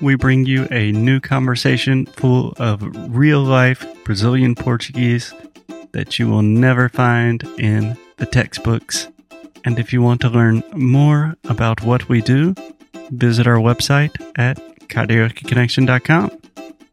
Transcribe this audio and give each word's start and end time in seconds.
we 0.00 0.14
bring 0.14 0.46
you 0.46 0.66
a 0.70 0.92
new 0.92 1.20
conversation 1.20 2.06
full 2.06 2.54
of 2.58 2.82
real 3.14 3.42
life 3.42 3.86
Brazilian 4.04 4.54
Portuguese 4.54 5.34
that 5.92 6.18
you 6.18 6.28
will 6.28 6.42
never 6.42 6.88
find 6.88 7.42
in 7.58 7.96
the 8.16 8.26
textbooks. 8.26 9.08
And 9.64 9.78
if 9.78 9.92
you 9.92 10.00
want 10.00 10.20
to 10.22 10.28
learn 10.28 10.62
more 10.74 11.36
about 11.44 11.82
what 11.82 12.08
we 12.08 12.22
do, 12.22 12.54
visit 13.10 13.46
our 13.46 13.56
website 13.56 14.14
at 14.36 14.56
karaokeconnection.com. 14.88 16.30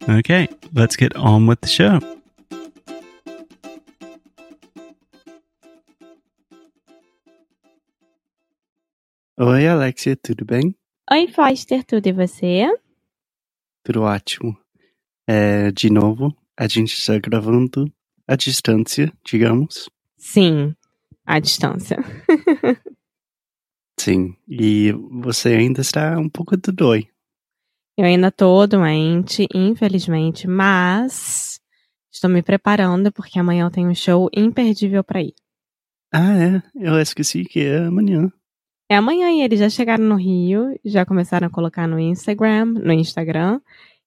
Okay, 0.10 0.48
let's 0.74 0.96
get 0.96 1.16
on 1.16 1.48
with 1.48 1.62
the 1.62 1.68
show. 1.68 2.00
Oi, 9.40 9.70
Alexia, 9.70 10.16
tudo 10.16 10.46
bem? 10.46 10.76
Oi, 11.12 11.28
Foster, 11.28 11.84
tudo 11.84 12.08
e 12.08 12.12
você? 12.12 12.68
Tudo 13.88 14.02
ótimo. 14.02 14.54
É, 15.26 15.72
de 15.72 15.90
novo, 15.90 16.36
a 16.58 16.68
gente 16.68 16.92
está 16.92 17.18
gravando 17.20 17.90
à 18.28 18.36
distância, 18.36 19.10
digamos. 19.24 19.90
Sim, 20.18 20.76
à 21.26 21.40
distância. 21.40 21.96
Sim, 23.98 24.36
e 24.46 24.92
você 25.22 25.54
ainda 25.54 25.80
está 25.80 26.20
um 26.20 26.28
pouco 26.28 26.58
do 26.58 26.74
dói. 26.74 27.08
Eu 27.98 28.04
ainda 28.04 28.30
tô 28.30 28.68
doente, 28.68 29.48
infelizmente, 29.56 30.50
mas 30.50 31.62
estou 32.12 32.30
me 32.30 32.44
preparando 32.44 33.10
porque 33.14 33.40
amanhã 33.40 33.68
eu 33.68 33.72
tenho 33.72 33.90
um 33.90 33.96
show 33.96 34.30
imperdível 34.36 35.02
para 35.02 35.22
ir. 35.22 35.34
Ah, 36.12 36.38
é? 36.38 36.62
Eu 36.76 37.00
esqueci 37.00 37.46
que 37.46 37.62
é 37.62 37.86
amanhã. 37.86 38.30
É 38.90 38.96
amanhã 38.96 39.30
e 39.32 39.42
eles 39.42 39.60
já 39.60 39.70
chegaram 39.70 40.04
no 40.06 40.16
Rio, 40.16 40.78
já 40.86 41.06
começaram 41.06 41.48
a 41.48 41.50
colocar 41.50 41.88
no 41.88 42.00
Instagram, 42.00 42.66
no 42.66 42.94
Instagram. 42.94 43.60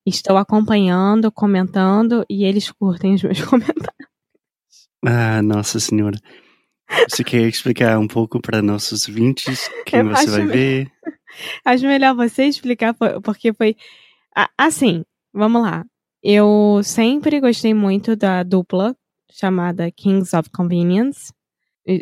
Estou 0.07 0.37
acompanhando, 0.39 1.31
comentando 1.31 2.25
e 2.29 2.45
eles 2.45 2.71
curtem 2.71 3.15
os 3.15 3.23
meus 3.23 3.41
comentários. 3.45 4.09
Ah, 5.05 5.43
nossa 5.43 5.79
senhora. 5.79 6.19
Você 7.09 7.23
quer 7.23 7.47
explicar 7.47 7.99
um 7.99 8.09
pouco 8.09 8.41
para 8.41 8.63
nossos 8.63 9.07
ouvintes 9.07 9.69
quem 9.87 10.01
Eu 10.01 10.09
você 10.09 10.27
vai 10.31 10.43
me- 10.45 10.53
ver? 10.53 10.93
Acho 11.65 11.87
melhor 11.87 12.15
você 12.17 12.45
explicar, 12.45 12.95
po- 12.95 13.21
porque 13.21 13.53
foi. 13.53 13.77
Assim, 14.59 15.05
vamos 15.33 15.63
lá. 15.63 15.85
Eu 16.23 16.81
sempre 16.83 17.39
gostei 17.41 17.73
muito 17.75 18.17
da 18.17 18.43
dupla 18.43 18.97
chamada 19.31 19.91
Kings 19.93 20.35
of 20.37 20.51
Convenience. 20.51 21.33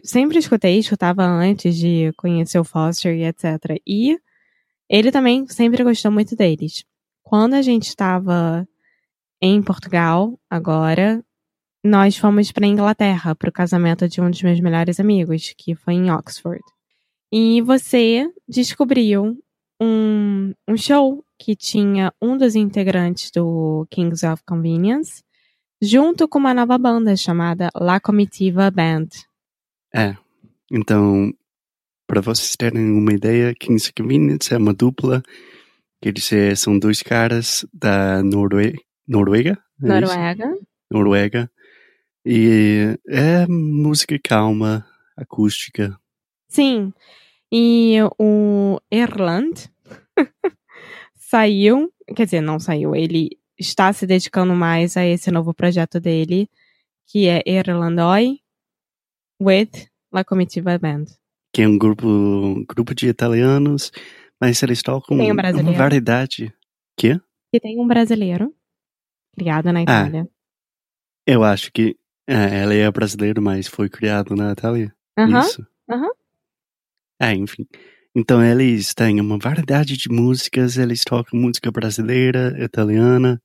Sempre 0.04 0.38
escutei, 0.38 0.78
escutava 0.78 1.24
antes 1.24 1.76
de 1.76 2.12
conhecer 2.16 2.58
o 2.58 2.64
Foster 2.64 3.14
e 3.16 3.24
etc. 3.24 3.80
E 3.86 4.18
ele 4.88 5.12
também 5.12 5.46
sempre 5.46 5.84
gostou 5.84 6.10
muito 6.10 6.34
deles. 6.34 6.84
Quando 7.22 7.54
a 7.54 7.62
gente 7.62 7.88
estava 7.88 8.66
em 9.40 9.62
Portugal, 9.62 10.38
agora, 10.50 11.24
nós 11.84 12.16
fomos 12.16 12.50
para 12.50 12.66
Inglaterra 12.66 13.34
para 13.34 13.48
o 13.48 13.52
casamento 13.52 14.08
de 14.08 14.20
um 14.20 14.30
dos 14.30 14.42
meus 14.42 14.60
melhores 14.60 14.98
amigos, 14.98 15.54
que 15.56 15.74
foi 15.74 15.94
em 15.94 16.10
Oxford. 16.10 16.62
E 17.32 17.60
você 17.62 18.26
descobriu 18.48 19.38
um, 19.80 20.52
um 20.67 20.77
show 20.77 21.24
que 21.38 21.55
tinha 21.55 22.12
um 22.20 22.36
dos 22.36 22.56
integrantes 22.56 23.30
do 23.30 23.86
Kings 23.90 24.27
of 24.27 24.42
Convenience, 24.44 25.22
junto 25.80 26.27
com 26.27 26.38
uma 26.38 26.52
nova 26.52 26.77
banda 26.77 27.14
chamada 27.17 27.68
La 27.74 28.00
Comitiva 28.00 28.70
Band. 28.70 29.08
É. 29.98 30.17
Então, 30.70 31.33
para 32.07 32.20
vocês 32.20 32.55
terem 32.57 32.91
uma 32.91 33.13
ideia, 33.13 33.53
Kings 33.55 33.92
Convenience 33.92 34.55
é 34.55 34.57
uma 34.57 34.73
dupla 34.73 35.23
que 36.01 36.09
eles 36.09 36.33
eh, 36.33 36.55
são 36.55 36.79
dois 36.79 37.03
caras 37.03 37.67
da 37.73 38.23
Norue 38.23 38.75
Noruega? 39.07 39.59
É 39.83 39.86
isso? 39.86 39.89
Noruega. 39.89 40.59
Noruega. 40.91 41.51
E 42.25 42.97
é 43.09 43.47
música 43.48 44.17
calma, 44.23 44.86
acústica. 45.17 45.98
Sim. 46.48 46.92
E 47.51 47.97
o 48.19 48.79
Erland 48.91 49.69
saiu, 51.17 51.92
quer 52.15 52.25
dizer, 52.27 52.41
não 52.41 52.61
saiu, 52.61 52.95
ele 52.95 53.30
está 53.59 53.92
se 53.92 54.07
dedicando 54.07 54.55
mais 54.55 54.97
a 54.97 55.05
esse 55.05 55.30
novo 55.30 55.53
projeto 55.53 55.98
dele, 55.98 56.48
que 57.07 57.27
é 57.27 57.42
Erlandoi 57.47 58.41
with 59.40 59.70
La 60.12 60.24
Comitiva 60.24 60.78
Band. 60.78 61.04
que 61.52 61.62
é 61.62 61.68
um 61.68 61.78
grupo, 61.78 62.64
grupo 62.68 62.94
de 62.94 63.08
italianos, 63.08 63.90
mas 64.40 64.62
eles 64.62 64.82
tocam 64.82 65.16
Tem 65.16 65.26
um 65.30 65.34
uma 65.34 65.42
brasileiro. 65.42 65.78
variedade. 65.78 66.54
Que? 66.96 67.20
E 67.52 67.58
tem 67.60 67.80
um 67.80 67.86
brasileiro 67.86 68.54
criado 69.36 69.72
na 69.72 69.82
Itália. 69.82 70.28
Eu 71.26 71.42
acho 71.44 71.70
que 71.72 71.96
é, 72.28 72.60
ela 72.62 72.74
é 72.74 72.90
brasileira, 72.90 73.40
mas 73.40 73.66
foi 73.66 73.88
criado 73.88 74.34
na 74.36 74.52
Itália. 74.52 74.94
Aham. 75.18 75.40
Isso. 75.40 75.66
aham. 75.90 76.10
É, 77.20 77.32
enfim. 77.34 77.66
Então 78.14 78.42
eles 78.44 78.94
têm 78.94 79.20
uma 79.20 79.38
variedade 79.38 79.96
de 79.96 80.08
músicas, 80.10 80.76
eles 80.76 81.02
tocam 81.05 81.38
música 81.38 81.70
brasileira, 81.70 82.55
italiana, 82.62 83.40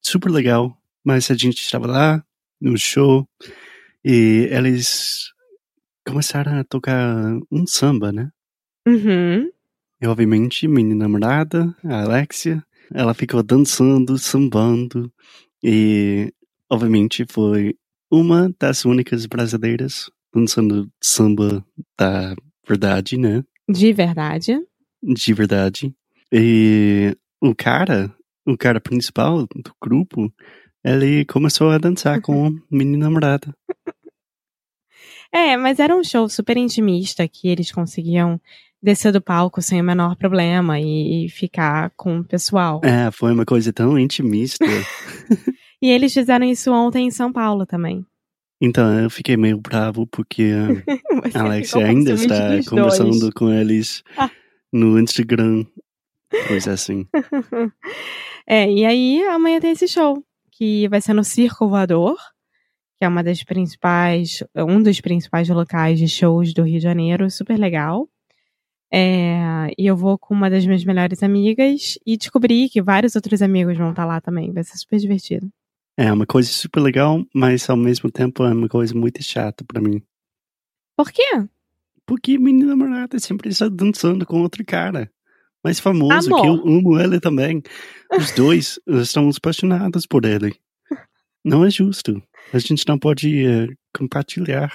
super 0.00 0.30
legal. 0.30 0.76
Mas 1.04 1.30
a 1.30 1.34
gente 1.34 1.60
estava 1.60 1.86
lá 1.86 2.24
no 2.60 2.76
show 2.78 3.28
e 4.04 4.48
eles 4.50 5.31
começaram 6.06 6.58
a 6.58 6.64
tocar 6.64 7.38
um 7.50 7.66
samba, 7.66 8.12
né? 8.12 8.30
Uhum. 8.86 9.50
E 10.00 10.06
obviamente 10.06 10.66
minha 10.66 10.94
namorada, 10.94 11.74
a 11.84 12.02
Alexia, 12.02 12.64
ela 12.92 13.14
ficou 13.14 13.42
dançando, 13.42 14.18
sambando 14.18 15.12
e 15.62 16.32
obviamente 16.70 17.24
foi 17.30 17.76
uma 18.10 18.52
das 18.58 18.84
únicas 18.84 19.26
brasileiras 19.26 20.10
dançando 20.34 20.90
samba 21.00 21.64
da 21.98 22.34
verdade, 22.66 23.16
né? 23.16 23.44
De 23.68 23.92
verdade. 23.92 24.58
De 25.02 25.32
verdade. 25.32 25.94
E 26.32 27.16
o 27.40 27.54
cara, 27.54 28.14
o 28.46 28.56
cara 28.56 28.80
principal 28.80 29.46
do 29.46 29.72
grupo, 29.80 30.32
ele 30.84 31.24
começou 31.26 31.70
a 31.70 31.78
dançar 31.78 32.20
com 32.20 32.46
a 32.46 32.50
minha 32.70 32.98
namorada. 32.98 33.54
É, 35.32 35.56
mas 35.56 35.78
era 35.80 35.96
um 35.96 36.04
show 36.04 36.28
super 36.28 36.56
intimista 36.56 37.26
que 37.26 37.48
eles 37.48 37.72
conseguiam 37.72 38.40
descer 38.82 39.12
do 39.12 39.20
palco 39.20 39.62
sem 39.62 39.80
o 39.80 39.84
menor 39.84 40.16
problema 40.16 40.78
e, 40.80 41.26
e 41.26 41.28
ficar 41.28 41.90
com 41.96 42.18
o 42.18 42.24
pessoal. 42.24 42.80
É, 42.84 43.10
foi 43.10 43.32
uma 43.32 43.44
coisa 43.44 43.72
tão 43.72 43.98
intimista. 43.98 44.64
E 45.84 45.90
eles 45.90 46.14
fizeram 46.14 46.46
isso 46.46 46.70
ontem 46.72 47.08
em 47.08 47.10
São 47.10 47.32
Paulo 47.32 47.66
também. 47.66 48.06
Então 48.60 49.00
eu 49.00 49.10
fiquei 49.10 49.36
meio 49.36 49.58
bravo 49.58 50.06
porque 50.06 50.52
a 51.34 51.40
Alex 51.40 51.74
ainda 51.74 52.12
está 52.12 52.36
conversando 52.70 53.18
dois. 53.18 53.34
com 53.34 53.50
eles 53.52 54.04
Ah. 54.16 54.30
no 54.72 54.96
Instagram. 55.00 55.64
Coisa 56.46 56.72
assim. 56.74 57.04
É, 58.46 58.70
e 58.70 58.84
aí 58.84 59.24
amanhã 59.24 59.58
tem 59.58 59.72
esse 59.72 59.88
show, 59.88 60.22
que 60.52 60.86
vai 60.88 61.00
ser 61.00 61.14
no 61.14 61.24
Circo 61.24 61.68
Voador, 61.68 62.16
que 63.02 63.04
é 63.04 63.08
uma 63.08 63.24
das 63.24 63.42
principais, 63.42 64.44
um 64.54 64.80
dos 64.80 65.00
principais 65.00 65.48
locais 65.48 65.98
de 65.98 66.06
shows 66.06 66.54
do 66.54 66.62
Rio 66.62 66.78
de 66.78 66.84
Janeiro, 66.84 67.28
super 67.28 67.58
legal. 67.58 68.08
É, 68.92 69.72
e 69.76 69.84
eu 69.84 69.96
vou 69.96 70.16
com 70.16 70.32
uma 70.32 70.48
das 70.48 70.64
minhas 70.64 70.84
melhores 70.84 71.20
amigas 71.20 71.98
e 72.06 72.16
descobri 72.16 72.68
que 72.68 72.80
vários 72.80 73.16
outros 73.16 73.42
amigos 73.42 73.76
vão 73.76 73.90
estar 73.90 74.04
lá 74.04 74.20
também. 74.20 74.52
Vai 74.52 74.62
ser 74.62 74.78
super 74.78 75.00
divertido. 75.00 75.50
É 75.96 76.12
uma 76.12 76.24
coisa 76.24 76.48
super 76.48 76.78
legal, 76.78 77.24
mas 77.34 77.68
ao 77.68 77.76
mesmo 77.76 78.08
tempo 78.08 78.44
é 78.44 78.52
uma 78.52 78.68
coisa 78.68 78.94
muito 78.94 79.20
chata 79.20 79.64
pra 79.64 79.80
mim. 79.80 80.00
Por 80.96 81.10
quê? 81.10 81.44
Porque 82.06 82.38
minha 82.38 82.66
namorada 82.66 83.18
sempre 83.18 83.48
está 83.48 83.68
dançando 83.68 84.24
com 84.24 84.42
outro 84.42 84.64
cara. 84.64 85.10
Mais 85.64 85.80
famoso, 85.80 86.28
que 86.28 86.46
eu 86.46 86.52
Amor. 86.52 86.68
amo 86.68 87.00
ele 87.00 87.18
também. 87.18 87.62
Os 88.16 88.30
dois 88.30 88.78
estamos 88.86 89.38
apaixonados 89.38 90.06
por 90.06 90.24
ele. 90.24 90.54
Não 91.44 91.64
é 91.64 91.70
justo. 91.70 92.22
A 92.52 92.58
gente 92.58 92.86
não 92.86 92.98
pode 92.98 93.46
eh, 93.46 93.68
compartilhar 93.96 94.72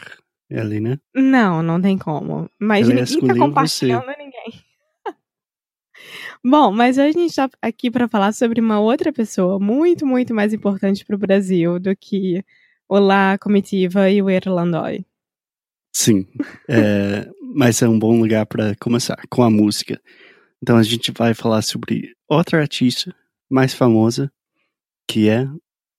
ele, 0.50 0.80
né? 0.80 0.98
Não, 1.14 1.62
não 1.62 1.82
tem 1.82 1.98
como. 1.98 2.50
Mas 2.60 2.88
Ele 2.88 3.02
ninguém 3.02 3.28
tá 3.28 3.36
compartilhando 3.36 4.08
ninguém. 4.18 4.64
Bom, 6.44 6.72
mas 6.72 6.98
hoje 6.98 7.10
a 7.10 7.22
gente 7.22 7.36
tá 7.36 7.50
aqui 7.62 7.92
para 7.92 8.08
falar 8.08 8.32
sobre 8.32 8.62
uma 8.62 8.80
outra 8.80 9.12
pessoa 9.12 9.60
muito, 9.60 10.06
muito 10.06 10.34
mais 10.34 10.54
importante 10.54 11.06
pro 11.06 11.18
Brasil 11.18 11.80
do 11.80 11.96
que 11.96 12.44
Olá, 12.88 13.38
Comitiva 13.38 14.10
e 14.10 14.22
o 14.22 14.30
Irlandói. 14.30 15.06
Sim, 15.94 16.26
é, 16.70 17.30
mas 17.54 17.82
é 17.82 17.90
um 17.90 18.00
bom 18.00 18.20
lugar 18.22 18.46
para 18.46 18.76
começar 18.80 19.20
com 19.30 19.44
a 19.44 19.50
música. 19.50 20.00
Então 20.62 20.78
a 20.78 20.84
gente 20.84 21.12
vai 21.12 21.34
falar 21.34 21.62
sobre 21.62 22.16
outra 22.28 22.60
artista 22.60 23.14
mais 23.50 23.74
famosa, 23.74 24.32
que 25.08 25.28
é 25.28 25.46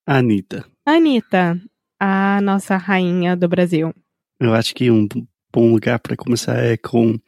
a 0.07 0.17
Anitta. 0.17 0.65
Anitta, 0.95 1.61
a 1.99 2.41
nossa 2.41 2.75
rainha 2.77 3.35
do 3.35 3.47
Brasil. 3.47 3.93
Eu 4.39 4.53
acho 4.53 4.73
que 4.73 4.89
um 4.89 5.07
bom 5.53 5.71
lugar 5.71 5.99
para 5.99 6.15
começar 6.15 6.57
é 6.57 6.77
com 6.77 7.19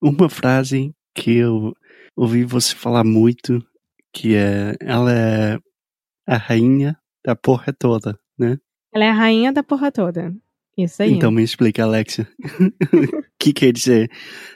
uma 0.00 0.28
frase 0.28 0.94
que 1.14 1.36
eu 1.36 1.74
ouvi 2.16 2.44
você 2.44 2.74
falar 2.74 3.04
muito, 3.04 3.64
que 4.12 4.34
é 4.34 4.74
ela 4.80 5.12
é 5.12 5.58
a 6.26 6.36
rainha 6.36 6.96
da 7.24 7.36
porra 7.36 7.72
toda, 7.72 8.18
né? 8.38 8.58
Ela 8.92 9.04
é 9.04 9.10
a 9.10 9.14
rainha 9.14 9.52
da 9.52 9.62
porra 9.62 9.92
toda. 9.92 10.34
Isso 10.76 11.02
aí. 11.02 11.12
Então 11.12 11.30
me 11.30 11.42
explica, 11.42 11.84
Alexia. 11.84 12.28
O 12.42 13.24
que 13.38 13.52
quer 13.52 13.72
dizer 13.72 14.10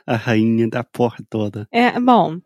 a 0.06 0.16
rainha 0.16 0.68
da 0.68 0.82
porra 0.82 1.18
toda? 1.30 1.68
É, 1.70 1.98
bom, 2.00 2.40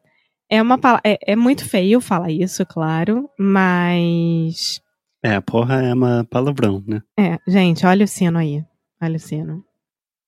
é 0.48 0.60
uma 0.60 0.78
é, 1.02 1.32
é 1.32 1.36
muito 1.36 1.66
feio 1.66 2.00
falar 2.00 2.30
isso, 2.30 2.66
claro, 2.66 3.30
mas 3.38 4.82
É, 5.24 5.36
a 5.36 5.42
porra 5.42 5.82
é 5.82 5.94
uma 5.94 6.24
palavrão, 6.28 6.82
né? 6.86 7.00
é, 7.16 7.38
gente, 7.46 7.86
olha 7.86 8.04
o 8.04 8.08
sino 8.08 8.38
aí. 8.38 8.64
Olha 9.00 9.16
o 9.16 9.20
sino. 9.20 9.64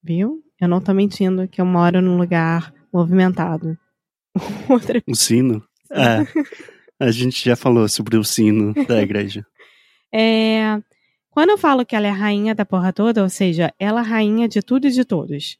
Viu? 0.02 0.41
Eu 0.61 0.69
não 0.69 0.81
tô 0.81 0.94
mentindo 0.94 1.49
que 1.49 1.61
eu 1.61 1.67
moro 1.67 2.00
num 2.00 2.17
lugar 2.17 2.73
movimentado. 2.93 3.76
Outra 4.70 5.02
O 5.06 5.14
sino? 5.14 5.62
É, 5.91 6.25
a 6.99 7.11
gente 7.11 7.44
já 7.44 7.56
falou 7.56 7.88
sobre 7.88 8.17
o 8.17 8.25
sino 8.25 8.73
da 8.87 9.02
igreja. 9.02 9.44
É, 10.17 10.81
quando 11.29 11.50
eu 11.50 11.58
falo 11.58 11.85
que 11.85 11.96
ela 11.96 12.06
é 12.06 12.11
rainha 12.11 12.55
da 12.55 12.64
porra 12.64 12.93
toda, 12.93 13.20
ou 13.20 13.29
seja, 13.29 13.75
ela 13.81 14.00
é 14.00 14.05
rainha 14.05 14.46
de 14.46 14.62
tudo 14.62 14.87
e 14.87 14.93
de 14.93 15.05
todos. 15.05 15.58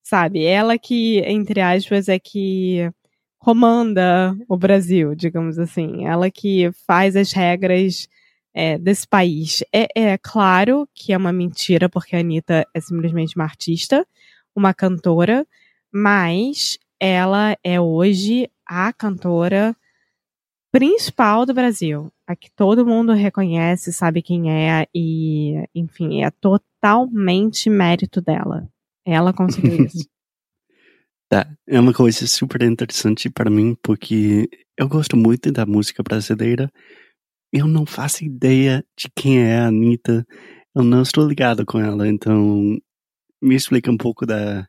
Sabe? 0.00 0.44
Ela 0.44 0.78
que, 0.78 1.18
entre 1.26 1.60
aspas, 1.60 2.08
é 2.08 2.16
que 2.16 2.88
comanda 3.36 4.36
o 4.48 4.56
Brasil, 4.56 5.16
digamos 5.16 5.58
assim. 5.58 6.06
Ela 6.06 6.30
que 6.30 6.70
faz 6.86 7.16
as 7.16 7.32
regras 7.32 8.06
é, 8.54 8.78
desse 8.78 9.06
país. 9.06 9.62
É, 9.72 9.86
é 9.94 10.18
claro 10.18 10.88
que 10.94 11.12
é 11.12 11.16
uma 11.16 11.32
mentira, 11.32 11.88
porque 11.88 12.16
a 12.16 12.20
Anitta 12.20 12.66
é 12.74 12.80
simplesmente 12.80 13.36
uma 13.36 13.44
artista, 13.44 14.06
uma 14.54 14.74
cantora, 14.74 15.46
mas 15.92 16.78
ela 16.98 17.56
é 17.64 17.80
hoje 17.80 18.50
a 18.66 18.92
cantora 18.92 19.74
principal 20.72 21.44
do 21.44 21.54
Brasil. 21.54 22.12
A 22.26 22.36
que 22.36 22.50
todo 22.52 22.86
mundo 22.86 23.12
reconhece, 23.12 23.92
sabe 23.92 24.22
quem 24.22 24.52
é, 24.52 24.86
e, 24.94 25.54
enfim, 25.74 26.22
é 26.22 26.30
totalmente 26.30 27.68
mérito 27.68 28.20
dela. 28.20 28.68
Ela 29.04 29.32
conseguiu 29.32 29.84
isso. 29.86 30.08
Tá, 31.28 31.48
é 31.66 31.78
uma 31.78 31.92
coisa 31.92 32.26
super 32.26 32.62
interessante 32.62 33.30
para 33.30 33.48
mim, 33.48 33.76
porque 33.82 34.48
eu 34.76 34.88
gosto 34.88 35.16
muito 35.16 35.52
da 35.52 35.64
música 35.64 36.02
brasileira. 36.02 36.70
Eu 37.52 37.66
não 37.66 37.84
faço 37.84 38.24
ideia 38.24 38.84
de 38.96 39.08
quem 39.14 39.42
é 39.42 39.58
a 39.58 39.66
Anitta. 39.66 40.24
Eu 40.74 40.84
não 40.84 41.02
estou 41.02 41.26
ligado 41.26 41.66
com 41.66 41.80
ela, 41.80 42.06
então 42.06 42.78
me 43.42 43.54
explica 43.54 43.90
um 43.90 43.96
pouco 43.96 44.24
da 44.24 44.68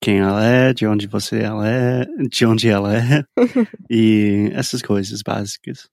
quem 0.00 0.18
ela 0.18 0.44
é, 0.44 0.72
de 0.72 0.86
onde 0.86 1.06
você 1.06 1.40
ela 1.40 1.68
é, 1.68 2.04
de 2.28 2.44
onde 2.44 2.68
ela 2.68 2.96
é 2.96 3.24
e 3.90 4.50
essas 4.52 4.82
coisas 4.82 5.22
básicas. 5.22 5.88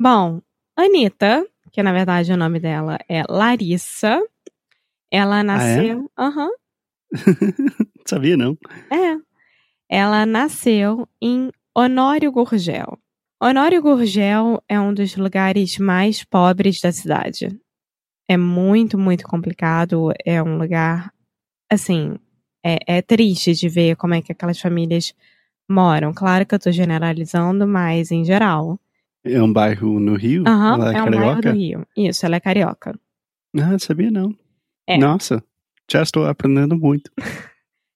Bom, 0.00 0.40
Anitta, 0.76 1.46
que 1.70 1.82
na 1.82 1.92
verdade 1.92 2.32
o 2.32 2.36
nome 2.36 2.58
dela 2.58 2.98
é 3.08 3.22
Larissa, 3.28 4.20
ela 5.10 5.44
nasceu. 5.44 6.10
Aham. 6.18 6.50
Sabia 8.06 8.36
não? 8.36 8.58
É. 8.90 9.16
Ela 9.88 10.26
nasceu 10.26 11.06
em 11.20 11.52
Honório 11.76 12.32
Gurgel. 12.32 12.98
Honório 13.44 13.82
Gurgel 13.82 14.62
é 14.68 14.78
um 14.78 14.94
dos 14.94 15.16
lugares 15.16 15.76
mais 15.76 16.22
pobres 16.22 16.80
da 16.80 16.92
cidade. 16.92 17.48
É 18.28 18.36
muito, 18.36 18.96
muito 18.96 19.24
complicado. 19.24 20.12
É 20.24 20.40
um 20.40 20.56
lugar, 20.58 21.12
assim, 21.68 22.16
é, 22.64 22.98
é 22.98 23.02
triste 23.02 23.52
de 23.54 23.68
ver 23.68 23.96
como 23.96 24.14
é 24.14 24.22
que 24.22 24.30
aquelas 24.30 24.60
famílias 24.60 25.12
moram. 25.68 26.14
Claro 26.14 26.46
que 26.46 26.54
eu 26.54 26.58
tô 26.60 26.70
generalizando, 26.70 27.66
mas 27.66 28.12
em 28.12 28.24
geral. 28.24 28.78
É 29.24 29.42
um 29.42 29.52
bairro 29.52 29.98
no 29.98 30.14
Rio? 30.14 30.44
Aham, 30.46 30.74
Ela 30.74 30.92
é, 30.92 30.98
é 30.98 31.02
um 31.02 31.10
bairro 31.10 31.42
do 31.42 31.50
Rio. 31.50 31.86
Isso, 31.96 32.24
ela 32.24 32.36
é 32.36 32.40
carioca. 32.40 32.96
Ah, 33.56 33.76
sabia 33.76 34.12
não. 34.12 34.32
É. 34.86 34.96
Nossa, 34.96 35.42
já 35.90 36.00
estou 36.00 36.26
aprendendo 36.26 36.78
muito. 36.78 37.10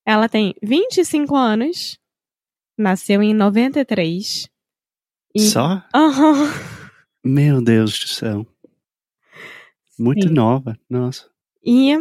Ela 0.05 0.29
tem 0.29 0.57
25 0.61 1.37
anos, 1.37 2.01
nasceu 2.77 3.23
em 3.23 3.33
93. 3.33 4.49
E... 5.37 5.41
Só? 5.41 5.83
Aham. 5.95 6.51
Meu 7.23 7.61
Deus 7.61 7.99
do 7.99 8.09
céu. 8.09 8.47
Muito 9.99 10.29
Sim. 10.29 10.35
nova, 10.35 10.79
nossa. 10.89 11.29
E 11.63 11.95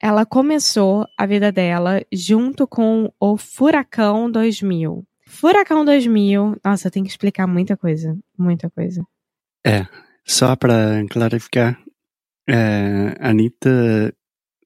ela 0.00 0.24
começou 0.24 1.04
a 1.16 1.26
vida 1.26 1.50
dela 1.50 2.00
junto 2.12 2.66
com 2.66 3.12
o 3.18 3.36
Furacão 3.36 4.30
2000. 4.30 5.04
Furacão 5.26 5.84
2000, 5.84 6.56
nossa, 6.64 6.90
tenho 6.90 7.04
que 7.04 7.10
explicar 7.10 7.46
muita 7.46 7.76
coisa, 7.76 8.16
muita 8.38 8.70
coisa. 8.70 9.04
Só 10.24 10.54
para 10.54 11.04
clarificar, 11.10 11.82
é, 12.46 13.16
a 13.18 13.30
Anitta 13.30 14.14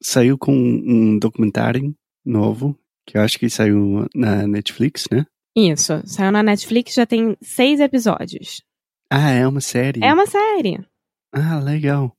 saiu 0.03 0.37
com 0.37 0.53
um 0.53 1.19
documentário 1.19 1.95
novo, 2.25 2.79
que 3.07 3.17
eu 3.17 3.23
acho 3.23 3.39
que 3.39 3.49
saiu 3.49 4.07
na 4.15 4.47
Netflix, 4.47 5.07
né? 5.11 5.25
Isso, 5.55 6.03
saiu 6.07 6.33
na 6.33 6.43
Netflix, 6.43 6.95
já 6.95 7.05
tem 7.05 7.37
seis 7.43 7.81
episódios. 7.81 8.63
Ah, 9.11 9.31
é 9.31 9.47
uma 9.47 9.61
série. 9.61 10.03
É 10.03 10.13
uma 10.13 10.27
série. 10.27 10.85
Ah, 11.33 11.59
legal. 11.59 12.17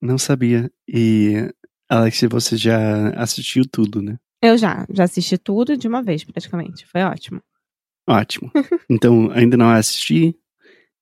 Não 0.00 0.18
sabia. 0.18 0.70
E, 0.88 1.48
Alex, 1.88 2.20
você 2.28 2.56
já 2.56 3.10
assistiu 3.10 3.64
tudo, 3.70 4.02
né? 4.02 4.18
Eu 4.42 4.58
já, 4.58 4.84
já 4.90 5.04
assisti 5.04 5.38
tudo 5.38 5.76
de 5.76 5.86
uma 5.86 6.02
vez, 6.02 6.24
praticamente. 6.24 6.84
Foi 6.86 7.02
ótimo. 7.02 7.40
Ótimo. 8.08 8.50
Então, 8.90 9.30
ainda 9.30 9.56
não 9.56 9.70
assisti, 9.70 10.36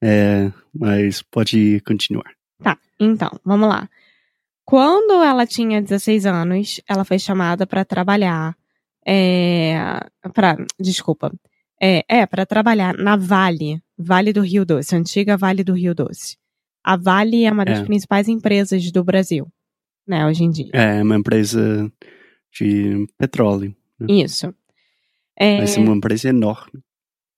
é, 0.03 0.53
mas 0.73 1.23
pode 1.23 1.81
continuar. 1.81 2.31
Tá, 2.63 2.79
então, 3.01 3.31
vamos 3.45 3.69
lá. 3.69 3.89
Quando 4.65 5.15
ela 5.25 5.47
tinha 5.47 5.83
16 5.83 6.27
anos, 6.27 6.81
ela 6.87 7.05
foi 7.05 7.19
chamada 7.19 7.67
para 7.67 7.85
trabalhar. 7.85 8.57
É, 9.05 9.75
pra, 10.33 10.57
desculpa. 10.79 11.33
É, 11.83 12.05
é 12.09 12.27
para 12.27 12.45
trabalhar 12.45 12.95
na 12.97 13.17
Vale, 13.17 13.83
Vale 13.97 14.33
do 14.33 14.43
Rio 14.43 14.65
Doce, 14.67 14.95
antiga 14.95 15.37
Vale 15.37 15.65
do 15.65 15.73
Rio 15.73 15.95
Doce. 15.95 16.37
A 16.85 16.97
Vale 16.97 17.45
é 17.45 17.53
uma 17.53 17.65
das 17.65 17.81
É. 17.81 17.85
principais 17.85 18.29
empresas 18.29 18.91
do 18.93 19.03
Brasil, 19.03 19.47
né, 20.07 20.27
hoje 20.27 20.45
em 20.45 20.51
dia. 20.51 20.71
É 20.73 21.03
uma 21.03 21.17
empresa 21.17 21.91
de 22.53 23.07
petróleo. 23.17 23.75
Isso. 24.09 24.55
É, 25.37 25.59
Vai 25.59 25.67
ser 25.67 25.81
uma 25.81 25.95
empresa 25.97 26.29
enorme. 26.29 26.83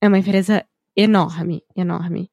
É 0.00 0.08
uma 0.08 0.18
empresa 0.18 0.64
enorme, 0.96 1.62
enorme. 1.76 2.28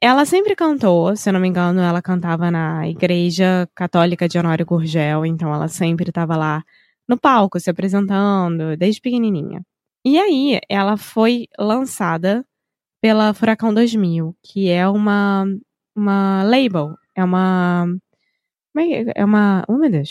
Ela 0.00 0.24
sempre 0.24 0.56
cantou, 0.56 1.14
se 1.14 1.28
eu 1.28 1.32
não 1.32 1.40
me 1.40 1.48
engano, 1.48 1.80
ela 1.80 2.02
cantava 2.02 2.50
na 2.50 2.88
Igreja 2.88 3.68
Católica 3.74 4.28
de 4.28 4.38
Honório 4.38 4.66
Gurgel, 4.66 5.24
então 5.26 5.54
ela 5.54 5.68
sempre 5.68 6.08
estava 6.08 6.34
lá 6.36 6.64
no 7.08 7.16
palco 7.18 7.60
se 7.60 7.70
apresentando, 7.70 8.76
desde 8.76 9.00
pequenininha. 9.00 9.64
E 10.04 10.18
aí, 10.18 10.60
ela 10.68 10.96
foi 10.96 11.46
lançada 11.58 12.44
pela 13.00 13.32
Furacão 13.34 13.72
2000, 13.72 14.36
que 14.42 14.68
é 14.68 14.88
uma 14.88 15.44
uma 15.94 16.42
label, 16.44 16.96
é 17.14 17.22
uma 17.22 17.86
é 18.76 19.04
que- 19.04 19.12
é 19.14 19.24
uma, 19.24 19.64
oh 19.68 19.76
meu 19.76 19.90
Deus. 19.90 20.10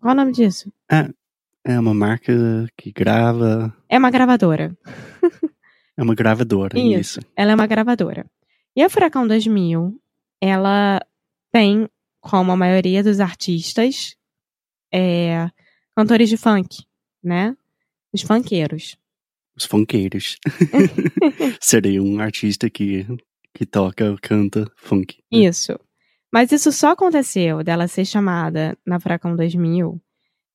Qual 0.00 0.10
é 0.10 0.14
o 0.14 0.16
nome 0.16 0.32
disso? 0.32 0.70
É 1.64 1.78
uma 1.80 1.94
marca 1.94 2.32
que 2.76 2.92
grava. 2.92 3.74
É 3.88 3.98
uma 3.98 4.10
gravadora. 4.10 4.76
É 5.96 6.02
uma 6.02 6.14
gravadora, 6.14 6.78
Isso. 6.78 7.18
isso. 7.18 7.20
Ela 7.34 7.52
é 7.52 7.54
uma 7.54 7.66
gravadora. 7.66 8.24
E 8.76 8.82
a 8.82 8.88
Furacão 8.88 9.26
2000, 9.26 10.00
ela 10.40 11.00
tem, 11.50 11.88
como 12.20 12.52
a 12.52 12.56
maioria 12.56 13.02
dos 13.02 13.18
artistas, 13.18 14.14
é, 14.92 15.50
cantores 15.96 16.28
de 16.28 16.36
funk, 16.36 16.84
né? 17.22 17.56
Os 18.12 18.22
funkeiros. 18.22 18.96
Os 19.58 19.64
funkeiros. 19.64 20.36
Seria 21.60 22.02
um 22.02 22.20
artista 22.20 22.70
que, 22.70 23.06
que 23.52 23.66
toca, 23.66 24.16
canta 24.22 24.70
funk. 24.76 25.16
né? 25.32 25.40
Isso. 25.40 25.78
Mas 26.32 26.52
isso 26.52 26.70
só 26.70 26.90
aconteceu 26.90 27.64
dela 27.64 27.88
ser 27.88 28.04
chamada 28.04 28.76
na 28.86 29.00
Furacão 29.00 29.34
2000 29.34 30.00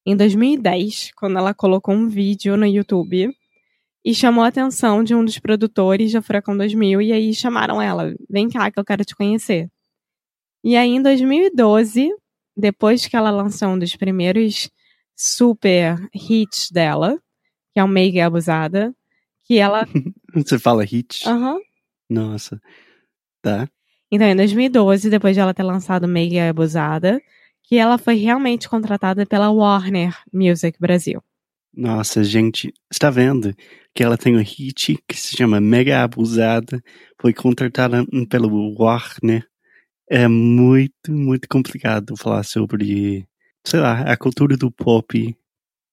em 0.06 0.16
2010, 0.16 1.12
quando 1.16 1.38
ela 1.38 1.54
colocou 1.54 1.96
um 1.96 2.08
vídeo 2.08 2.58
no 2.58 2.66
YouTube 2.66 3.34
e 4.06 4.14
chamou 4.14 4.44
a 4.44 4.48
atenção 4.48 5.04
de 5.04 5.16
um 5.16 5.24
dos 5.24 5.40
produtores 5.40 6.12
da 6.12 6.22
Furacão 6.22 6.58
2000 6.58 7.02
e 7.02 7.14
aí 7.14 7.34
chamaram 7.34 7.82
ela, 7.82 8.14
vem 8.30 8.50
cá 8.50 8.70
que 8.70 8.80
eu 8.80 8.84
quero 8.84 9.06
te 9.06 9.16
conhecer. 9.16 9.70
E 10.64 10.76
aí 10.76 10.90
em 10.90 11.02
2012, 11.02 12.10
depois 12.56 13.06
que 13.08 13.16
ela 13.16 13.32
lançou 13.32 13.70
um 13.70 13.80
dos 13.80 13.96
primeiros 13.96 14.70
super 15.16 15.98
hits 16.14 16.70
dela, 16.70 17.18
que 17.74 17.80
é 17.80 17.84
o 17.84 17.88
Meig 17.88 18.20
Abusada, 18.20 18.94
que 19.44 19.58
ela. 19.58 19.86
Você 20.34 20.60
fala 20.60 20.84
hit? 20.84 21.27
Aham. 21.27 21.60
Nossa. 22.10 22.62
Tá. 23.42 23.68
Então, 24.12 24.27
em 24.27 24.36
2012, 24.36 25.10
depois 25.10 25.36
de 25.36 25.39
ela 25.42 25.53
ter 25.53 25.63
lançado 25.63 26.08
Meig 26.08 26.39
Abusada, 26.39 27.20
que 27.63 27.77
ela 27.77 27.98
foi 27.98 28.15
realmente 28.15 28.70
contratada 28.70 29.25
pela 29.25 29.50
Warner 29.50 30.15
Music 30.32 30.80
Brasil. 30.80 31.22
Nossa, 31.75 32.24
gente, 32.24 32.72
está 32.92 33.10
vendo 33.10 33.56
que 33.96 34.03
ela 34.03 34.18
tem 34.18 34.36
um 34.36 34.44
hit 34.44 34.98
que 35.08 35.18
se 35.18 35.36
chama 35.36 35.60
Mega 35.60 36.03
Abusada, 36.03 36.84
foi 37.20 37.34
contratada 37.34 38.06
pelo 38.30 38.75
Warner. 38.80 39.48
É 40.08 40.27
muito, 40.27 41.12
muito 41.12 41.48
complicado 41.48 42.15
falar 42.15 42.44
sobre, 42.44 43.27
sei 43.65 43.80
lá, 43.80 44.01
a 44.01 44.15
cultura 44.15 44.56
do 44.56 44.70
pop 44.70 45.36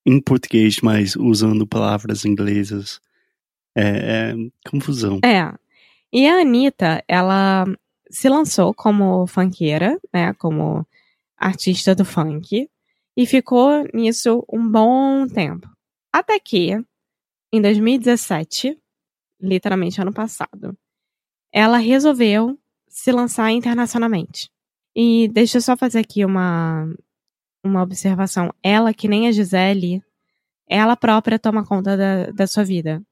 em 0.07 0.21
português, 0.21 0.80
mas 0.83 1.16
usando 1.16 1.66
palavras 1.66 2.25
inglesas. 2.25 3.00
É, 3.76 4.33
é 4.33 4.35
confusão. 4.69 5.21
É. 5.25 5.52
E 6.12 6.26
a 6.26 6.40
Anitta, 6.40 7.04
ela 7.07 7.64
se 8.11 8.28
lançou 8.28 8.75
como 8.75 9.26
funkeira, 9.26 9.99
né, 10.12 10.35
como 10.35 10.85
artista 11.37 11.95
do 11.95 12.04
funk, 12.04 12.69
e 13.16 13.26
ficou 13.26 13.87
nisso 13.95 14.45
um 14.52 14.69
bom 14.69 15.26
tempo. 15.28 15.69
Até 16.12 16.38
que, 16.40 16.76
em 17.52 17.62
2017, 17.62 18.76
literalmente 19.40 20.00
ano 20.00 20.12
passado, 20.12 20.76
ela 21.52 21.78
resolveu 21.78 22.59
se 22.88 23.12
lançar 23.12 23.50
internacionalmente. 23.52 24.50
E 24.95 25.28
deixa 25.28 25.59
eu 25.59 25.62
só 25.62 25.76
fazer 25.76 26.00
aqui 26.00 26.25
uma, 26.25 26.92
uma 27.64 27.83
observação. 27.83 28.52
Ela, 28.62 28.93
que 28.95 29.09
nem 29.09 29.29
a 29.29 29.33
Gisele, 29.33 30.02
ela 30.69 30.97
própria 30.97 31.38
toma 31.38 31.64
conta 31.64 31.97
da, 31.97 32.31
da 32.31 32.47
sua 32.47 32.64
vida. 32.64 33.02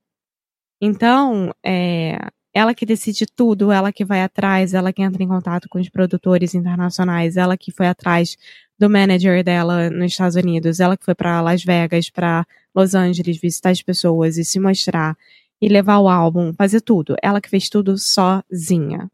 Então, 0.81 1.53
é, 1.65 2.19
ela 2.55 2.75
que 2.75 2.87
decide 2.87 3.27
tudo, 3.27 3.71
ela 3.73 3.93
que 3.93 4.05
vai 4.05 4.23
atrás, 4.23 4.75
ela 4.75 4.93
que 4.93 5.03
entra 5.03 5.23
em 5.23 5.29
contato 5.29 5.69
com 5.69 5.79
os 5.79 5.89
produtores 5.89 6.55
internacionais, 6.55 7.37
ela 7.37 7.57
que 7.57 7.73
foi 7.73 7.87
atrás 7.87 8.37
do 8.79 8.89
manager 8.89 9.43
dela 9.43 9.91
nos 9.91 10.13
Estados 10.13 10.37
Unidos, 10.37 10.79
ela 10.79 10.97
que 10.97 11.05
foi 11.05 11.15
para 11.15 11.41
Las 11.41 11.65
Vegas, 11.65 12.11
para 12.11 12.47
Los 12.75 12.95
Angeles 12.95 13.39
visitar 13.39 13.71
as 13.71 13.83
pessoas 13.83 14.39
e 14.39 14.45
se 14.45 14.61
mostrar 14.61 15.17
e 15.61 15.69
levar 15.69 15.99
o 15.99 16.09
álbum, 16.09 16.53
fazer 16.53 16.81
tudo. 16.81 17.17
Ela 17.21 17.41
que 17.41 17.51
fez 17.51 17.69
tudo 17.69 17.99
sozinha. 17.99 19.11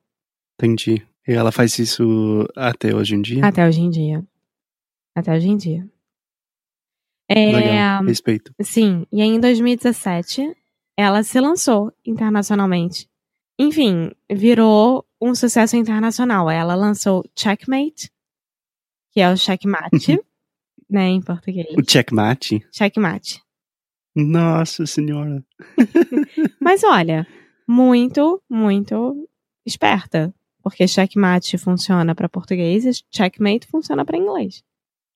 Entendi. 0.58 1.02
E 1.26 1.32
ela 1.32 1.50
faz 1.50 1.78
isso 1.78 2.46
até 2.54 2.94
hoje 2.94 3.14
em 3.14 3.22
dia? 3.22 3.46
Até 3.46 3.66
hoje 3.66 3.80
em 3.80 3.88
dia. 3.88 4.22
Até 5.14 5.34
hoje 5.34 5.48
em 5.48 5.56
dia. 5.56 5.88
É, 7.28 7.52
Legal, 7.52 8.04
respeito. 8.04 8.54
Sim, 8.60 9.06
e 9.10 9.22
aí 9.22 9.28
em 9.28 9.40
2017 9.40 10.54
ela 10.96 11.22
se 11.22 11.40
lançou 11.40 11.92
internacionalmente. 12.04 13.08
Enfim, 13.58 14.10
virou 14.30 15.06
um 15.20 15.34
sucesso 15.34 15.76
internacional. 15.76 16.50
Ela 16.50 16.74
lançou 16.74 17.24
Checkmate, 17.36 18.10
que 19.12 19.20
é 19.20 19.30
o 19.30 19.36
checkmate, 19.36 20.20
né, 20.90 21.08
em 21.08 21.20
português. 21.20 21.74
O 21.78 21.88
checkmate? 21.88 22.66
Checkmate. 22.72 23.42
Nossa 24.14 24.86
senhora. 24.86 25.44
Mas 26.60 26.84
olha, 26.84 27.26
muito, 27.66 28.42
muito 28.48 29.28
esperta. 29.64 30.34
Porque 30.62 30.88
checkmate 30.88 31.58
funciona 31.58 32.14
para 32.14 32.28
português 32.28 32.86
e 32.86 33.04
checkmate 33.10 33.66
funciona 33.66 34.04
para 34.04 34.16
inglês. 34.16 34.64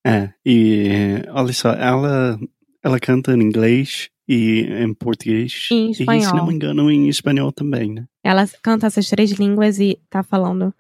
É, 0.09 0.33
e 0.45 1.23
olha 1.29 1.53
só, 1.53 1.71
ela, 1.73 2.41
ela 2.83 2.99
canta 2.99 3.35
em 3.35 3.43
inglês 3.43 4.09
e 4.27 4.63
em 4.63 4.95
português. 4.95 5.69
Em 5.71 5.91
espanhol. 5.91 6.23
E, 6.23 6.25
se 6.25 6.35
não 6.35 6.47
me 6.47 6.55
engano, 6.55 6.91
em 6.91 7.09
espanhol 7.11 7.53
também, 7.53 7.93
né? 7.93 8.07
Ela 8.25 8.49
canta 8.63 8.87
essas 8.87 9.11
três 9.11 9.33
línguas 9.33 9.79
e 9.79 9.99
tá 10.09 10.23
falando 10.23 10.73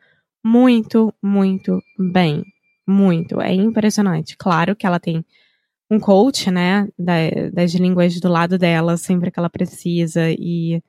muito, 0.42 1.12
muito 1.22 1.78
bem. 1.98 2.42
Muito. 2.86 3.38
É 3.38 3.52
impressionante. 3.52 4.34
Claro 4.38 4.74
que 4.74 4.86
ela 4.86 4.98
tem 4.98 5.22
um 5.90 6.00
coach, 6.00 6.50
né, 6.50 6.88
da, 6.98 7.14
das 7.52 7.74
línguas 7.74 8.18
do 8.20 8.28
lado 8.28 8.58
dela 8.58 8.96
sempre 8.96 9.30
que 9.30 9.38
ela 9.38 9.48
precisa 9.50 10.30
e, 10.30 10.82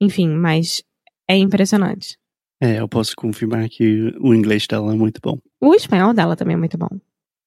enfim, 0.00 0.28
mas 0.28 0.82
é 1.28 1.36
impressionante. 1.36 2.18
É, 2.60 2.80
eu 2.80 2.88
posso 2.88 3.14
confirmar 3.16 3.68
que 3.68 4.12
o 4.20 4.34
inglês 4.34 4.66
dela 4.66 4.92
é 4.92 4.96
muito 4.96 5.20
bom. 5.22 5.38
O 5.60 5.74
espanhol 5.74 6.14
dela 6.14 6.36
também 6.36 6.54
é 6.54 6.58
muito 6.58 6.78
bom. 6.78 6.88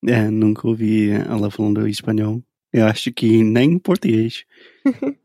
É, 0.08 0.30
nunca 0.30 0.68
ouvi 0.68 1.10
ela 1.12 1.52
falando 1.52 1.88
espanhol. 1.88 2.42
Eu 2.72 2.86
acho 2.86 3.12
que 3.12 3.44
nem 3.44 3.74
em 3.74 3.80
português. 3.80 4.46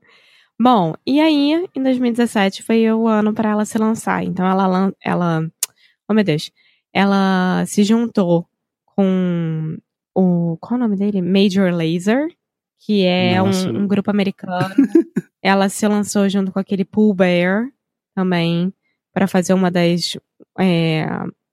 Bom, 0.61 0.95
e 1.07 1.21
aí, 1.21 1.67
em 1.75 1.83
2017 1.83 2.63
foi 2.63 2.91
o 2.91 3.07
ano 3.07 3.35
para 3.35 3.51
ela 3.51 3.65
se 3.65 3.77
lançar. 3.77 4.23
Então 4.25 4.47
ela, 4.47 4.93
ela, 5.03 5.51
oh 6.09 6.15
meu 6.15 6.25
Deus, 6.25 6.51
ela 6.93 7.65
se 7.67 7.83
juntou 7.83 8.49
com 8.85 9.77
o, 10.15 10.57
qual 10.61 10.79
é 10.79 10.85
o 10.85 10.87
nome 10.87 10.97
dele? 10.97 11.21
Major 11.21 11.75
Laser, 11.75 12.29
que 12.79 13.05
é 13.05 13.43
um, 13.43 13.51
um, 13.83 13.87
grupo 13.87 14.11
americano. 14.11 14.75
ela 15.43 15.69
se 15.69 15.87
lançou 15.89 16.29
junto 16.29 16.53
com 16.53 16.59
aquele 16.59 16.85
Pooh 16.85 17.13
Bear 17.13 17.69
também 18.15 18.73
para 19.13 19.27
fazer 19.27 19.55
uma 19.55 19.71
das 19.71 20.17
é, 20.59 21.07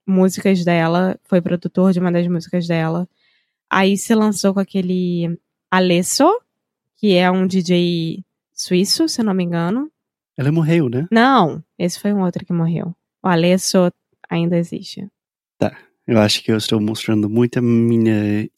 músicas 0.07 0.63
dela. 0.63 1.19
Foi 1.23 1.41
produtor 1.41 1.93
de 1.93 1.99
uma 1.99 2.11
das 2.11 2.27
músicas 2.27 2.67
dela. 2.67 3.07
Aí 3.69 3.97
se 3.97 4.13
lançou 4.13 4.53
com 4.53 4.59
aquele 4.59 5.39
Alesso, 5.69 6.27
que 6.97 7.15
é 7.15 7.31
um 7.31 7.47
DJ 7.47 8.23
suíço, 8.53 9.07
se 9.07 9.23
não 9.23 9.33
me 9.33 9.43
engano. 9.43 9.91
Ela 10.37 10.51
morreu, 10.51 10.89
né? 10.89 11.07
Não, 11.11 11.63
esse 11.77 11.99
foi 11.99 12.13
um 12.13 12.21
outro 12.21 12.45
que 12.45 12.53
morreu. 12.53 12.95
O 13.23 13.27
Alesso 13.27 13.91
ainda 14.29 14.57
existe. 14.57 15.07
Tá, 15.57 15.77
eu 16.07 16.19
acho 16.19 16.43
que 16.43 16.51
eu 16.51 16.57
estou 16.57 16.81
mostrando 16.81 17.29
muita 17.29 17.61
minha 17.61 18.49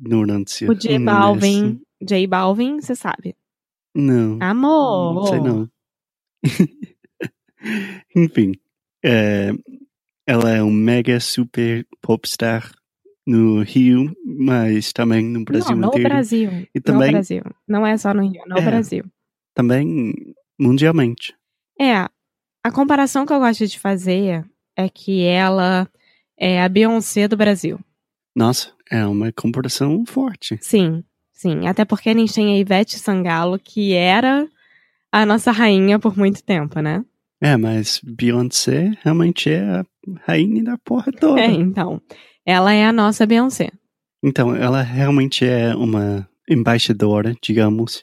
ignorância. 0.00 0.70
O 0.70 0.74
J 0.74 0.98
Balvin, 0.98 1.80
J 2.00 2.26
Balvin, 2.26 2.80
você 2.80 2.94
sabe? 2.94 3.36
Não. 3.94 4.38
Amor! 4.40 5.14
Não 5.14 5.26
sei 5.26 5.40
não. 5.40 5.70
Enfim, 8.16 8.52
é, 9.02 9.52
ela 10.26 10.50
é 10.50 10.62
um 10.62 10.70
mega 10.72 11.18
super 11.20 11.86
popstar 12.00 12.70
no 13.26 13.62
Rio, 13.62 14.14
mas 14.24 14.92
também 14.92 15.24
no 15.24 15.44
Brasil 15.44 15.70
não, 15.76 15.82
no 15.82 15.88
inteiro. 15.88 16.08
Brasil. 16.08 16.50
E 16.74 16.80
também, 16.80 17.06
no 17.06 17.12
Brasil. 17.12 17.42
Não 17.66 17.86
é 17.86 17.96
só 17.96 18.12
no 18.12 18.22
Rio, 18.22 18.42
no 18.46 18.58
É. 18.58 18.62
Brasil. 18.62 19.04
também 19.54 20.12
mundialmente. 20.58 21.34
É, 21.80 21.92
a 22.62 22.70
comparação 22.72 23.24
que 23.26 23.32
eu 23.32 23.38
gosto 23.40 23.66
de 23.66 23.78
fazer 23.78 24.44
é 24.76 24.88
que 24.88 25.24
ela 25.24 25.88
é 26.38 26.62
a 26.62 26.68
Beyoncé 26.68 27.28
do 27.28 27.36
Brasil. 27.36 27.78
Nossa, 28.36 28.72
é 28.90 29.06
uma 29.06 29.32
comparação 29.32 30.04
forte. 30.06 30.58
Sim, 30.60 31.02
sim. 31.32 31.66
Até 31.66 31.84
porque 31.84 32.10
a 32.10 32.14
gente 32.14 32.34
tem 32.34 32.54
a 32.54 32.58
Ivete 32.58 32.98
Sangalo, 32.98 33.58
que 33.58 33.92
era 33.94 34.48
a 35.12 35.24
nossa 35.24 35.50
rainha 35.52 35.98
por 35.98 36.16
muito 36.18 36.42
tempo, 36.42 36.80
né? 36.80 37.04
É, 37.44 37.58
mas 37.58 38.00
Beyoncé 38.02 38.96
realmente 39.02 39.50
é 39.50 39.60
a 39.60 39.84
rainha 40.26 40.64
da 40.64 40.78
porra 40.78 41.12
toda. 41.12 41.42
É, 41.42 41.44
então. 41.44 42.00
Ela 42.46 42.72
é 42.72 42.86
a 42.86 42.92
nossa 42.92 43.26
Beyoncé. 43.26 43.70
Então, 44.22 44.56
ela 44.56 44.80
realmente 44.80 45.44
é 45.44 45.74
uma 45.74 46.26
embaixadora, 46.48 47.36
digamos, 47.42 48.02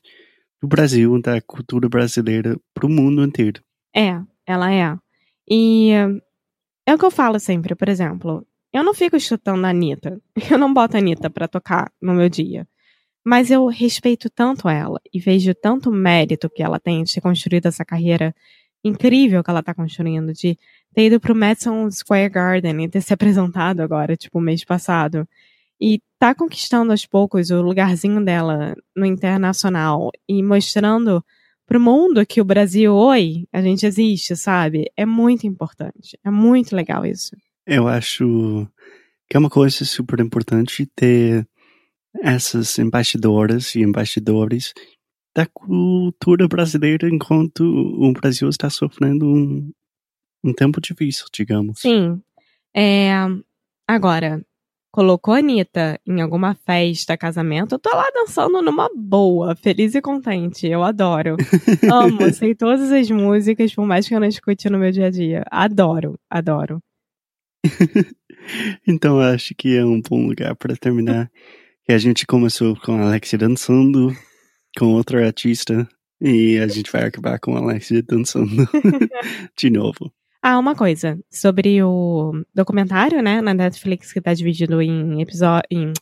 do 0.61 0.67
Brasil, 0.67 1.19
da 1.19 1.41
cultura 1.41 1.89
brasileira 1.89 2.55
pro 2.71 2.87
mundo 2.87 3.23
inteiro. 3.23 3.63
É, 3.95 4.21
ela 4.45 4.71
é. 4.71 4.95
E 5.49 5.89
é 6.85 6.93
o 6.93 6.97
que 6.99 7.05
eu 7.05 7.09
falo 7.09 7.39
sempre, 7.39 7.73
por 7.73 7.89
exemplo. 7.89 8.45
Eu 8.71 8.83
não 8.83 8.93
fico 8.93 9.15
escutando 9.15 9.65
a 9.65 9.69
Anitta. 9.69 10.21
Eu 10.51 10.59
não 10.59 10.71
boto 10.71 10.97
a 10.97 10.99
Anitta 10.99 11.31
pra 11.31 11.47
tocar 11.47 11.91
no 11.99 12.13
meu 12.13 12.29
dia. 12.29 12.67
Mas 13.25 13.49
eu 13.49 13.67
respeito 13.67 14.29
tanto 14.29 14.69
ela 14.69 14.99
e 15.13 15.19
vejo 15.19 15.53
tanto 15.55 15.91
mérito 15.91 16.49
que 16.49 16.61
ela 16.63 16.79
tem 16.79 17.03
de 17.03 17.13
ter 17.13 17.21
construído 17.21 17.67
essa 17.67 17.85
carreira 17.85 18.35
incrível 18.83 19.43
que 19.43 19.49
ela 19.49 19.63
tá 19.63 19.73
construindo, 19.73 20.33
de 20.33 20.57
ter 20.93 21.07
ido 21.07 21.19
pro 21.19 21.35
Madison 21.35 21.89
Square 21.89 22.29
Garden 22.29 22.83
e 22.83 22.89
ter 22.89 23.01
se 23.01 23.13
apresentado 23.13 23.81
agora, 23.81 24.15
tipo, 24.15 24.39
mês 24.39 24.63
passado. 24.63 25.27
E 25.79 26.01
tá 26.19 26.35
conquistando 26.35 26.91
aos 26.91 27.05
poucos 27.05 27.49
o 27.49 27.61
lugarzinho 27.61 28.23
dela 28.23 28.75
no 28.95 29.05
internacional 29.05 30.11
e 30.29 30.43
mostrando 30.43 31.23
pro 31.65 31.79
mundo 31.79 32.25
que 32.25 32.41
o 32.41 32.45
Brasil, 32.45 32.93
oi, 32.93 33.47
a 33.51 33.61
gente 33.61 33.85
existe, 33.85 34.35
sabe? 34.35 34.91
É 34.95 35.05
muito 35.05 35.47
importante. 35.47 36.19
É 36.23 36.29
muito 36.29 36.75
legal 36.75 37.05
isso. 37.05 37.35
Eu 37.65 37.87
acho 37.87 38.67
que 39.29 39.37
é 39.37 39.39
uma 39.39 39.49
coisa 39.49 39.85
super 39.85 40.19
importante 40.19 40.85
ter 40.95 41.47
essas 42.21 42.77
embaixadoras 42.77 43.73
e 43.75 43.81
embaixadores 43.81 44.73
da 45.35 45.45
cultura 45.45 46.47
brasileira 46.47 47.07
enquanto 47.09 47.61
o 47.61 48.11
Brasil 48.11 48.49
está 48.49 48.69
sofrendo 48.69 49.25
um, 49.25 49.71
um 50.43 50.53
tempo 50.53 50.81
difícil, 50.81 51.25
digamos. 51.33 51.79
Sim. 51.79 52.21
É, 52.75 53.11
agora, 53.87 54.45
colocou 54.91 55.33
a 55.33 55.37
Anitta 55.37 55.99
em 56.05 56.21
alguma 56.21 56.53
festa, 56.53 57.17
casamento, 57.17 57.75
eu 57.75 57.79
tô 57.79 57.89
lá 57.89 58.05
dançando 58.13 58.61
numa 58.61 58.89
boa, 58.93 59.55
feliz 59.55 59.95
e 59.95 60.01
contente. 60.01 60.67
Eu 60.67 60.83
adoro. 60.83 61.37
Amo, 61.91 62.33
sei 62.33 62.53
todas 62.53 62.91
as 62.91 63.09
músicas, 63.09 63.73
por 63.73 63.85
mais 63.85 64.07
que 64.07 64.13
eu 64.13 64.19
não 64.19 64.27
escute 64.27 64.69
no 64.69 64.77
meu 64.77 64.91
dia 64.91 65.07
a 65.07 65.09
dia. 65.09 65.43
Adoro, 65.49 66.19
adoro. 66.29 66.81
então 68.85 69.19
acho 69.19 69.55
que 69.55 69.77
é 69.77 69.85
um 69.85 70.01
bom 70.01 70.27
lugar 70.27 70.55
para 70.55 70.75
terminar. 70.75 71.31
Que 71.85 71.93
a 71.93 71.97
gente 71.97 72.27
começou 72.27 72.75
com 72.75 72.93
a 72.93 73.07
Alexia 73.07 73.39
dançando 73.39 74.15
com 74.77 74.93
outro 74.93 75.23
artista 75.23 75.87
e 76.19 76.59
a 76.59 76.67
gente 76.67 76.91
vai 76.91 77.05
acabar 77.05 77.39
com 77.39 77.55
a 77.55 77.59
Alexia 77.59 78.03
dançando 78.03 78.49
de 79.57 79.69
novo. 79.69 80.13
Ah, 80.41 80.57
uma 80.57 80.75
coisa 80.75 81.19
sobre 81.29 81.83
o 81.83 82.43
documentário, 82.53 83.21
né, 83.21 83.41
na 83.41 83.53
Netflix 83.53 84.11
que 84.11 84.21
tá 84.21 84.33
dividido 84.33 84.81
em 84.81 85.21
episódios, 85.21 85.67
em 85.69 85.93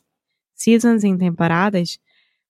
seasons, 0.54 1.04
em 1.04 1.16
temporadas, 1.16 1.98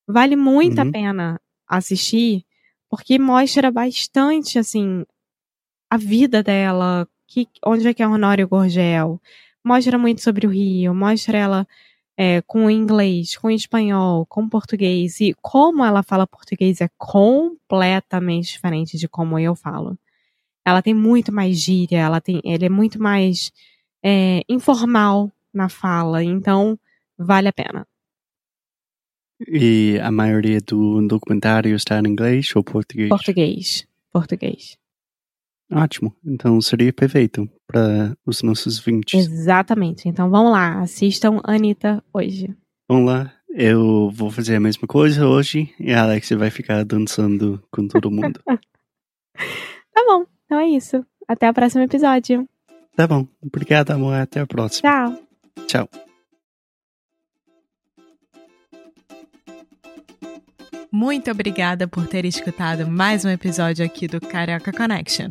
vale 0.07 0.37
muito 0.37 0.81
uhum. 0.81 0.89
a 0.89 0.93
pena 0.93 1.41
assistir, 1.67 2.45
porque 2.89 3.19
mostra 3.19 3.71
bastante, 3.71 4.59
assim, 4.59 5.05
a 5.89 5.97
vida 5.97 6.43
dela, 6.43 7.09
que, 7.27 7.47
onde 7.65 7.87
é 7.87 7.95
que 7.95 8.03
é 8.03 8.07
a 8.07 8.09
Honório 8.09 8.49
Gorgel, 8.49 9.21
mostra 9.65 9.99
muito 9.99 10.21
sobre 10.21 10.47
o 10.47 10.51
Rio, 10.51 10.95
mostra 10.95 11.39
ela 11.39 11.69
é, 12.17 12.43
com 12.43 12.71
inglês, 12.71 13.37
com 13.37 13.51
espanhol, 13.51 14.27
com 14.27 14.49
português, 14.49 15.21
e 15.21 15.35
como 15.41 15.85
ela 15.85 16.03
fala 16.03 16.27
português 16.27 16.81
é 16.81 16.89
completamente 16.99 18.53
diferente 18.53 18.99
de 18.99 19.09
como 19.09 19.39
eu 19.39 19.55
falo 19.55 19.99
ela 20.65 20.83
tem 20.83 20.95
muito 20.95 21.33
mais 21.33 21.59
gíria, 21.59 21.99
ela 21.99 22.21
tem, 22.21 22.41
ele 22.45 22.67
é 22.67 22.69
muito 22.69 23.01
mais 23.01 23.53
é, 24.03 24.43
informal 24.49 25.31
na 25.53 25.69
fala, 25.69 26.23
então 26.23 26.79
vale 27.19 27.49
a 27.49 27.53
pena. 27.53 27.87
E 29.49 29.99
a 30.03 30.11
maioria 30.11 30.61
do 30.61 31.07
documentário 31.07 31.75
está 31.75 31.99
em 31.99 32.07
inglês 32.07 32.55
ou 32.55 32.63
português? 32.63 33.09
Português, 33.09 33.87
português. 34.13 34.79
Ótimo, 35.73 36.15
então 36.25 36.61
seria 36.61 36.93
perfeito 36.93 37.49
para 37.67 38.17
os 38.27 38.43
nossos 38.43 38.79
vintes. 38.79 39.27
Exatamente, 39.27 40.09
então 40.09 40.29
vamos 40.29 40.51
lá, 40.51 40.81
assistam 40.81 41.41
Anitta 41.45 42.03
hoje. 42.13 42.55
Vamos 42.89 43.07
lá, 43.07 43.33
eu 43.49 44.11
vou 44.11 44.31
fazer 44.31 44.57
a 44.57 44.61
mesma 44.61 44.87
coisa 44.87 45.27
hoje 45.27 45.73
e 45.79 45.93
a 45.93 46.03
Alexia 46.03 46.37
vai 46.37 46.51
ficar 46.51 46.85
dançando 46.85 47.63
com 47.71 47.87
todo 47.87 48.11
mundo. 48.11 48.41
tá 48.47 50.05
bom. 50.07 50.25
Então 50.45 50.59
é 50.59 50.69
isso. 50.69 51.05
Até 51.29 51.49
o 51.49 51.55
próximo 51.55 51.85
episódio. 51.85 52.49
Tá 52.97 53.07
bom. 53.07 53.27
Obrigado, 53.41 53.93
amor. 53.93 54.15
Até 54.15 54.41
a 54.41 54.47
próxima. 54.47 54.91
Tchau. 54.91 55.23
Tchau. 55.67 55.89
Muito 60.93 61.31
obrigada 61.31 61.87
por 61.87 62.09
ter 62.09 62.25
escutado 62.25 62.89
mais 62.89 63.25
um 63.25 63.29
episódio 63.29 63.85
aqui 63.85 64.09
do 64.09 64.21
Carioca 64.21 64.73
Connection. 64.73 65.31